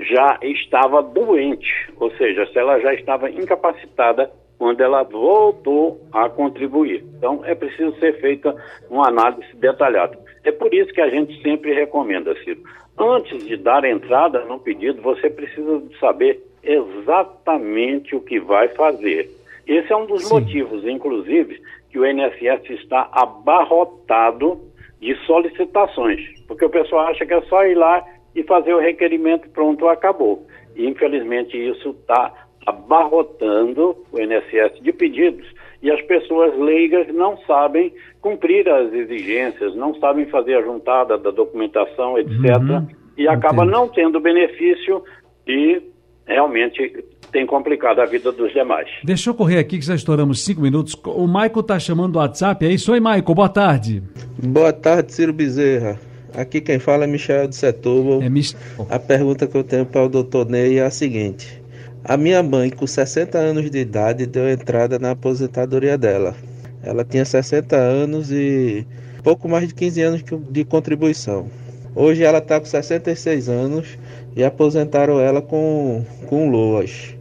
já 0.00 0.38
estava 0.42 1.02
doente, 1.02 1.92
ou 1.98 2.10
seja, 2.16 2.46
se 2.46 2.58
ela 2.58 2.78
já 2.80 2.92
estava 2.94 3.30
incapacitada 3.30 4.30
quando 4.58 4.80
ela 4.80 5.02
voltou 5.02 6.00
a 6.12 6.28
contribuir. 6.28 7.04
Então, 7.16 7.42
é 7.44 7.54
preciso 7.54 7.98
ser 7.98 8.20
feita 8.20 8.54
uma 8.88 9.08
análise 9.08 9.54
detalhada. 9.56 10.18
É 10.44 10.52
por 10.52 10.72
isso 10.72 10.92
que 10.92 11.00
a 11.00 11.08
gente 11.08 11.40
sempre 11.42 11.72
recomenda, 11.72 12.34
Ciro. 12.44 12.62
Antes 12.98 13.44
de 13.46 13.56
dar 13.56 13.84
entrada 13.84 14.44
no 14.44 14.60
pedido, 14.60 15.02
você 15.02 15.28
precisa 15.28 15.82
saber 15.98 16.40
exatamente 16.62 18.14
o 18.14 18.20
que 18.20 18.38
vai 18.38 18.68
fazer. 18.68 19.28
Esse 19.66 19.92
é 19.92 19.96
um 19.96 20.06
dos 20.06 20.24
Sim. 20.24 20.34
motivos, 20.34 20.84
inclusive, 20.86 21.60
que 21.90 21.98
o 21.98 22.06
INSS 22.06 22.70
está 22.70 23.08
abarrotado 23.12 24.60
de 25.00 25.14
solicitações, 25.26 26.20
porque 26.46 26.64
o 26.64 26.70
pessoal 26.70 27.08
acha 27.08 27.26
que 27.26 27.34
é 27.34 27.40
só 27.42 27.64
ir 27.64 27.74
lá 27.74 28.04
e 28.34 28.42
fazer 28.42 28.74
o 28.74 28.80
requerimento, 28.80 29.48
pronto, 29.50 29.86
acabou. 29.88 30.46
E 30.74 30.86
infelizmente 30.86 31.56
isso 31.56 31.90
está 31.90 32.32
abarrotando 32.66 33.96
o 34.10 34.18
INSS 34.18 34.82
de 34.82 34.92
pedidos 34.92 35.46
e 35.82 35.90
as 35.90 36.00
pessoas 36.02 36.56
leigas 36.58 37.06
não 37.08 37.36
sabem 37.46 37.92
cumprir 38.20 38.66
as 38.68 38.92
exigências, 38.92 39.76
não 39.76 39.94
sabem 39.96 40.24
fazer 40.26 40.56
a 40.56 40.62
juntada 40.62 41.18
da 41.18 41.30
documentação, 41.30 42.18
etc. 42.18 42.56
Uhum. 42.58 42.88
E 43.18 43.28
acaba 43.28 43.64
não 43.66 43.86
tendo 43.86 44.18
benefício 44.18 45.04
e 45.46 45.82
realmente 46.26 47.04
tem 47.34 47.44
complicado 47.44 47.98
a 47.98 48.06
vida 48.06 48.30
dos 48.30 48.52
demais. 48.52 48.88
Deixa 49.02 49.28
eu 49.28 49.34
correr 49.34 49.58
aqui 49.58 49.76
que 49.76 49.84
já 49.84 49.96
estouramos 49.96 50.44
cinco 50.44 50.60
minutos. 50.60 50.96
O 51.04 51.26
Maico 51.26 51.58
está 51.58 51.80
chamando 51.80 52.14
o 52.14 52.18
WhatsApp, 52.20 52.64
é 52.64 52.70
isso 52.70 52.92
aí, 52.92 53.00
Maico, 53.00 53.34
boa 53.34 53.48
tarde. 53.48 54.00
Boa 54.40 54.72
tarde, 54.72 55.12
Ciro 55.12 55.32
Bezerra. 55.32 55.98
Aqui 56.32 56.60
quem 56.60 56.78
fala 56.78 57.02
é 57.02 57.06
Michel 57.08 57.48
de 57.48 57.56
Setúbal. 57.56 58.22
É 58.22 58.28
mis... 58.28 58.56
A 58.88 59.00
pergunta 59.00 59.48
que 59.48 59.56
eu 59.56 59.64
tenho 59.64 59.84
para 59.84 60.04
o 60.04 60.08
doutor 60.08 60.48
Ney 60.48 60.78
é 60.78 60.84
a 60.84 60.90
seguinte. 60.90 61.60
A 62.04 62.16
minha 62.16 62.40
mãe, 62.40 62.70
com 62.70 62.86
60 62.86 63.36
anos 63.36 63.68
de 63.68 63.78
idade, 63.78 64.26
deu 64.26 64.48
entrada 64.48 64.96
na 65.00 65.10
aposentadoria 65.10 65.98
dela. 65.98 66.36
Ela 66.84 67.04
tinha 67.04 67.24
60 67.24 67.74
anos 67.74 68.30
e 68.30 68.86
pouco 69.24 69.48
mais 69.48 69.66
de 69.66 69.74
15 69.74 70.02
anos 70.02 70.24
de 70.50 70.64
contribuição. 70.64 71.50
Hoje 71.96 72.22
ela 72.22 72.38
está 72.38 72.60
com 72.60 72.66
66 72.66 73.48
anos 73.48 73.98
e 74.36 74.44
aposentaram 74.44 75.18
ela 75.18 75.42
com, 75.42 76.04
com 76.28 76.48
loas. 76.48 77.14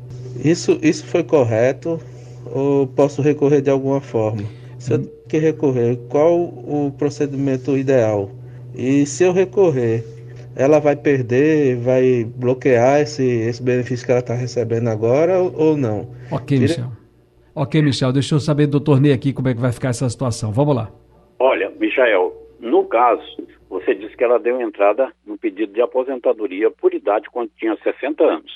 Isso, 0.43 0.79
isso 0.81 1.05
foi 1.05 1.23
correto 1.23 1.99
ou 2.45 2.87
posso 2.87 3.21
recorrer 3.21 3.61
de 3.61 3.69
alguma 3.69 4.01
forma? 4.01 4.43
Se 4.77 4.93
eu 4.93 4.99
que 5.29 5.37
recorrer, 5.37 5.97
qual 6.09 6.35
o 6.35 6.93
procedimento 6.97 7.77
ideal? 7.77 8.29
E 8.75 9.05
se 9.05 9.23
eu 9.23 9.31
recorrer, 9.31 10.03
ela 10.55 10.79
vai 10.79 10.95
perder, 10.95 11.77
vai 11.77 12.23
bloquear 12.23 13.01
esse, 13.01 13.23
esse 13.23 13.61
benefício 13.63 14.05
que 14.05 14.11
ela 14.11 14.19
está 14.19 14.33
recebendo 14.33 14.89
agora 14.89 15.39
ou, 15.39 15.75
não? 15.77 16.09
Ok, 16.31 16.57
Tira... 16.57 16.61
Michel. 16.61 16.91
Ok, 17.55 17.81
Michel, 17.81 18.11
deixa 18.11 18.35
eu 18.35 18.39
saber 18.39 18.67
do 18.67 18.79
torneio 18.79 19.13
aqui 19.13 19.31
como 19.31 19.47
é 19.47 19.53
que 19.53 19.59
vai 19.59 19.71
ficar 19.71 19.89
essa 19.89 20.09
situação. 20.09 20.51
Vamos 20.51 20.75
lá. 20.75 20.91
Olha, 21.39 21.71
Michel, 21.79 22.33
no 22.59 22.83
caso, 22.85 23.23
você 23.69 23.93
disse 23.93 24.15
que 24.15 24.23
ela 24.23 24.39
deu 24.39 24.59
entrada 24.61 25.11
no 25.25 25.37
pedido 25.37 25.73
de 25.73 25.81
aposentadoria 25.81 26.69
por 26.71 26.93
idade 26.93 27.29
quando 27.31 27.49
tinha 27.57 27.75
60 27.83 28.23
anos. 28.23 28.51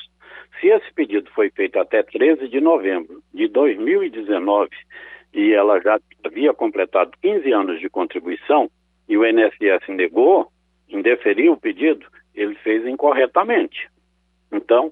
Se 0.60 0.68
esse 0.68 0.92
pedido 0.94 1.30
foi 1.32 1.50
feito 1.52 1.80
até 1.80 2.02
13 2.02 2.48
de 2.48 2.60
novembro 2.60 3.22
de 3.34 3.48
2019 3.48 4.70
e 5.34 5.54
ela 5.54 5.80
já 5.80 6.00
havia 6.24 6.54
completado 6.54 7.12
15 7.22 7.52
anos 7.52 7.80
de 7.80 7.90
contribuição 7.90 8.70
e 9.08 9.18
o 9.18 9.26
INSS 9.26 9.88
negou, 9.90 10.52
indeferiu 10.90 11.54
o 11.54 11.60
pedido, 11.60 12.06
ele 12.34 12.56
fez 12.56 12.86
incorretamente. 12.86 13.88
Então, 14.52 14.92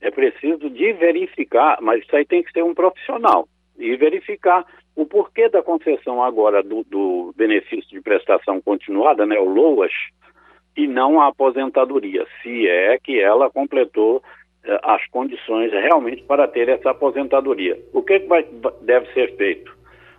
é 0.00 0.10
preciso 0.10 0.68
de 0.68 0.92
verificar, 0.92 1.78
mas 1.80 2.02
isso 2.02 2.14
aí 2.14 2.24
tem 2.24 2.42
que 2.42 2.52
ser 2.52 2.62
um 2.62 2.74
profissional, 2.74 3.48
e 3.78 3.96
verificar 3.96 4.64
o 4.94 5.04
porquê 5.04 5.48
da 5.48 5.62
concessão 5.62 6.22
agora 6.22 6.62
do, 6.62 6.82
do 6.84 7.34
benefício 7.36 7.90
de 7.90 8.00
prestação 8.00 8.60
continuada, 8.60 9.26
né, 9.26 9.38
o 9.38 9.44
LOAS, 9.44 9.92
e 10.76 10.86
não 10.86 11.20
a 11.20 11.28
aposentadoria, 11.28 12.26
se 12.42 12.68
é 12.68 12.98
que 12.98 13.18
ela 13.18 13.50
completou 13.50 14.22
as 14.82 15.06
condições 15.08 15.72
realmente 15.72 16.22
para 16.22 16.48
ter 16.48 16.68
essa 16.68 16.90
aposentadoria. 16.90 17.78
O 17.92 18.02
que, 18.02 18.20
que 18.20 18.26
vai, 18.26 18.44
deve 18.82 19.12
ser 19.12 19.36
feito? 19.36 19.74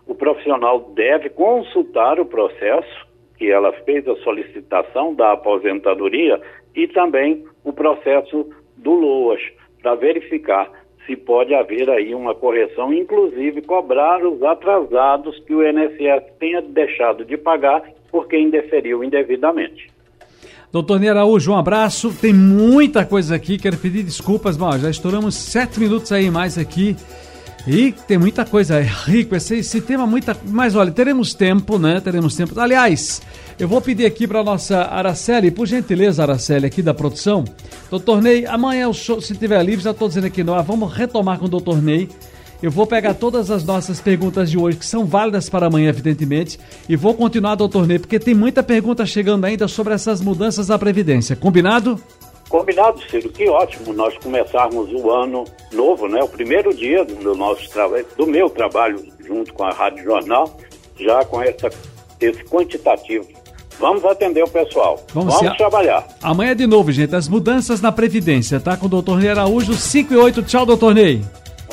O 0.06 0.15
profissional 0.15 0.80
deve 0.95 1.30
consultar 1.30 2.19
o 2.19 2.26
processo 2.26 3.08
que 3.38 3.52
ela 3.52 3.72
fez 3.84 4.08
a 4.08 4.15
solicitação 4.17 5.13
da 5.13 5.34
aposentadoria 5.34 6.41
e 6.76 6.88
também 6.88 7.45
o 7.63 7.74
processo 7.74 8.50
do 8.78 8.93
LOAS, 8.93 9.41
para 9.82 9.95
verificar 9.95 10.72
se 11.06 11.15
pode 11.15 11.54
haver 11.54 11.89
aí 11.89 12.13
uma 12.13 12.36
correção, 12.36 12.93
inclusive 12.93 13.62
cobrar 13.62 14.26
os 14.26 14.43
atrasados 14.43 15.39
que 15.45 15.54
o 15.54 15.65
INSS 15.65 16.38
tenha 16.38 16.62
deixado 16.62 17.24
de 17.24 17.38
pagar 17.38 17.82
porque 18.12 18.38
indeferiu 18.38 19.04
indevidamente. 19.04 19.88
Doutor 20.78 21.00
Ney 21.00 21.10
Araújo, 21.10 21.54
um 21.54 21.58
abraço. 21.58 22.13
Tem 22.22 22.32
muita 22.32 23.04
coisa 23.04 23.34
aqui, 23.34 23.58
quero 23.58 23.76
pedir 23.78 24.04
desculpas, 24.04 24.56
mas 24.56 24.80
já 24.80 24.92
estouramos 24.92 25.34
sete 25.34 25.80
minutos 25.80 26.12
aí 26.12 26.30
mais 26.30 26.56
aqui. 26.56 26.96
E 27.66 27.94
tem 28.08 28.20
muita 28.20 28.46
coisa, 28.46 28.80
é 28.80 28.84
rico 28.84 29.36
esse, 29.36 29.56
esse 29.56 29.82
tema, 29.82 30.06
muita. 30.06 30.38
Mas 30.46 30.76
olha, 30.76 30.92
teremos 30.92 31.34
tempo, 31.34 31.80
né? 31.80 32.00
Teremos 32.00 32.36
tempo. 32.36 32.60
Aliás, 32.60 33.24
eu 33.58 33.68
vou 33.68 33.82
pedir 33.82 34.06
aqui 34.06 34.28
para 34.28 34.44
nossa 34.44 34.84
Araceli, 34.84 35.50
por 35.50 35.66
gentileza, 35.66 36.22
Araceli, 36.22 36.68
aqui 36.68 36.84
da 36.84 36.94
produção. 36.94 37.44
Doutor 37.90 38.22
Ney, 38.22 38.46
amanhã, 38.46 38.88
se 38.94 39.36
tiver 39.36 39.63
livre, 39.63 39.84
já 39.84 39.92
estou 39.92 40.08
dizendo 40.08 40.28
aqui, 40.28 40.44
não, 40.44 40.62
vamos 40.63 40.94
retomar 40.94 41.40
com 41.40 41.46
o 41.46 41.50
doutor 41.50 41.82
Ney. 41.82 42.08
Eu 42.62 42.72
vou 42.72 42.88
pegar 42.88 43.13
todas 43.13 43.52
as 43.52 43.63
nossas 43.63 44.02
perguntas 44.02 44.50
de 44.50 44.58
hoje, 44.58 44.78
que 44.78 44.86
são 44.86 45.06
válidas 45.06 45.48
para 45.48 45.67
amanhã, 45.67 45.89
evidentemente, 45.89 46.60
e 46.89 46.96
vou 46.96 47.13
continuar, 47.13 47.56
doutor 47.56 47.86
Ney, 47.86 48.00
porque 48.00 48.20
tem 48.20 48.34
muita 48.34 48.63
pergunta 48.63 49.06
chegando 49.06 49.46
ainda 49.46 49.67
sobre 49.67 49.93
essas 49.93 50.22
mudanças 50.22 50.67
da 50.67 50.80
Previdência. 50.80 51.36
Combinado? 51.36 52.02
Combinado, 52.50 53.00
Ciro, 53.10 53.30
que 53.30 53.48
ótimo 53.48 53.93
nós 53.93 54.17
começarmos 54.17 54.89
o 54.91 55.12
ano 55.12 55.43
novo, 55.72 56.08
né? 56.08 56.24
O 56.24 56.30
primeiro 56.30 56.74
dia 56.74 57.04
do 57.04 57.36
nosso 57.36 57.70
trabalho, 57.70 58.06
do 58.17 58.26
meu 58.26 58.50
trabalho 58.50 59.06
junto 59.20 59.54
com 59.54 59.65
a 59.65 59.72
Rádio 59.72 60.04
Jornal, 60.04 60.58
já 60.98 61.24
com 61.26 61.41
essa, 61.41 61.70
esse 62.22 62.43
quantitativo. 62.46 63.28
Vamos 63.80 64.04
atender 64.06 64.43
o 64.43 64.48
pessoal. 64.48 65.00
Vamos, 65.13 65.36
Vamos 65.36 65.58
trabalhar. 65.58 66.08
Amanhã 66.24 66.56
de 66.56 66.65
novo, 66.65 66.91
gente, 66.91 67.15
as 67.15 67.28
mudanças 67.28 67.82
na 67.82 67.91
Previdência, 67.91 68.60
tá? 68.60 68.76
Com 68.76 68.88
o 68.88 68.89
doutor 68.89 69.20
Ney 69.20 69.30
Araújo, 69.30 69.74
5 69.74 70.13
e 70.13 70.17
8. 70.17 70.41
Tchau, 70.43 70.65
doutor 70.65 70.96
Ney. 70.96 71.22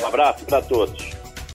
Um 0.01 0.05
abraço 0.05 0.45
para 0.45 0.61
todos. 0.61 1.14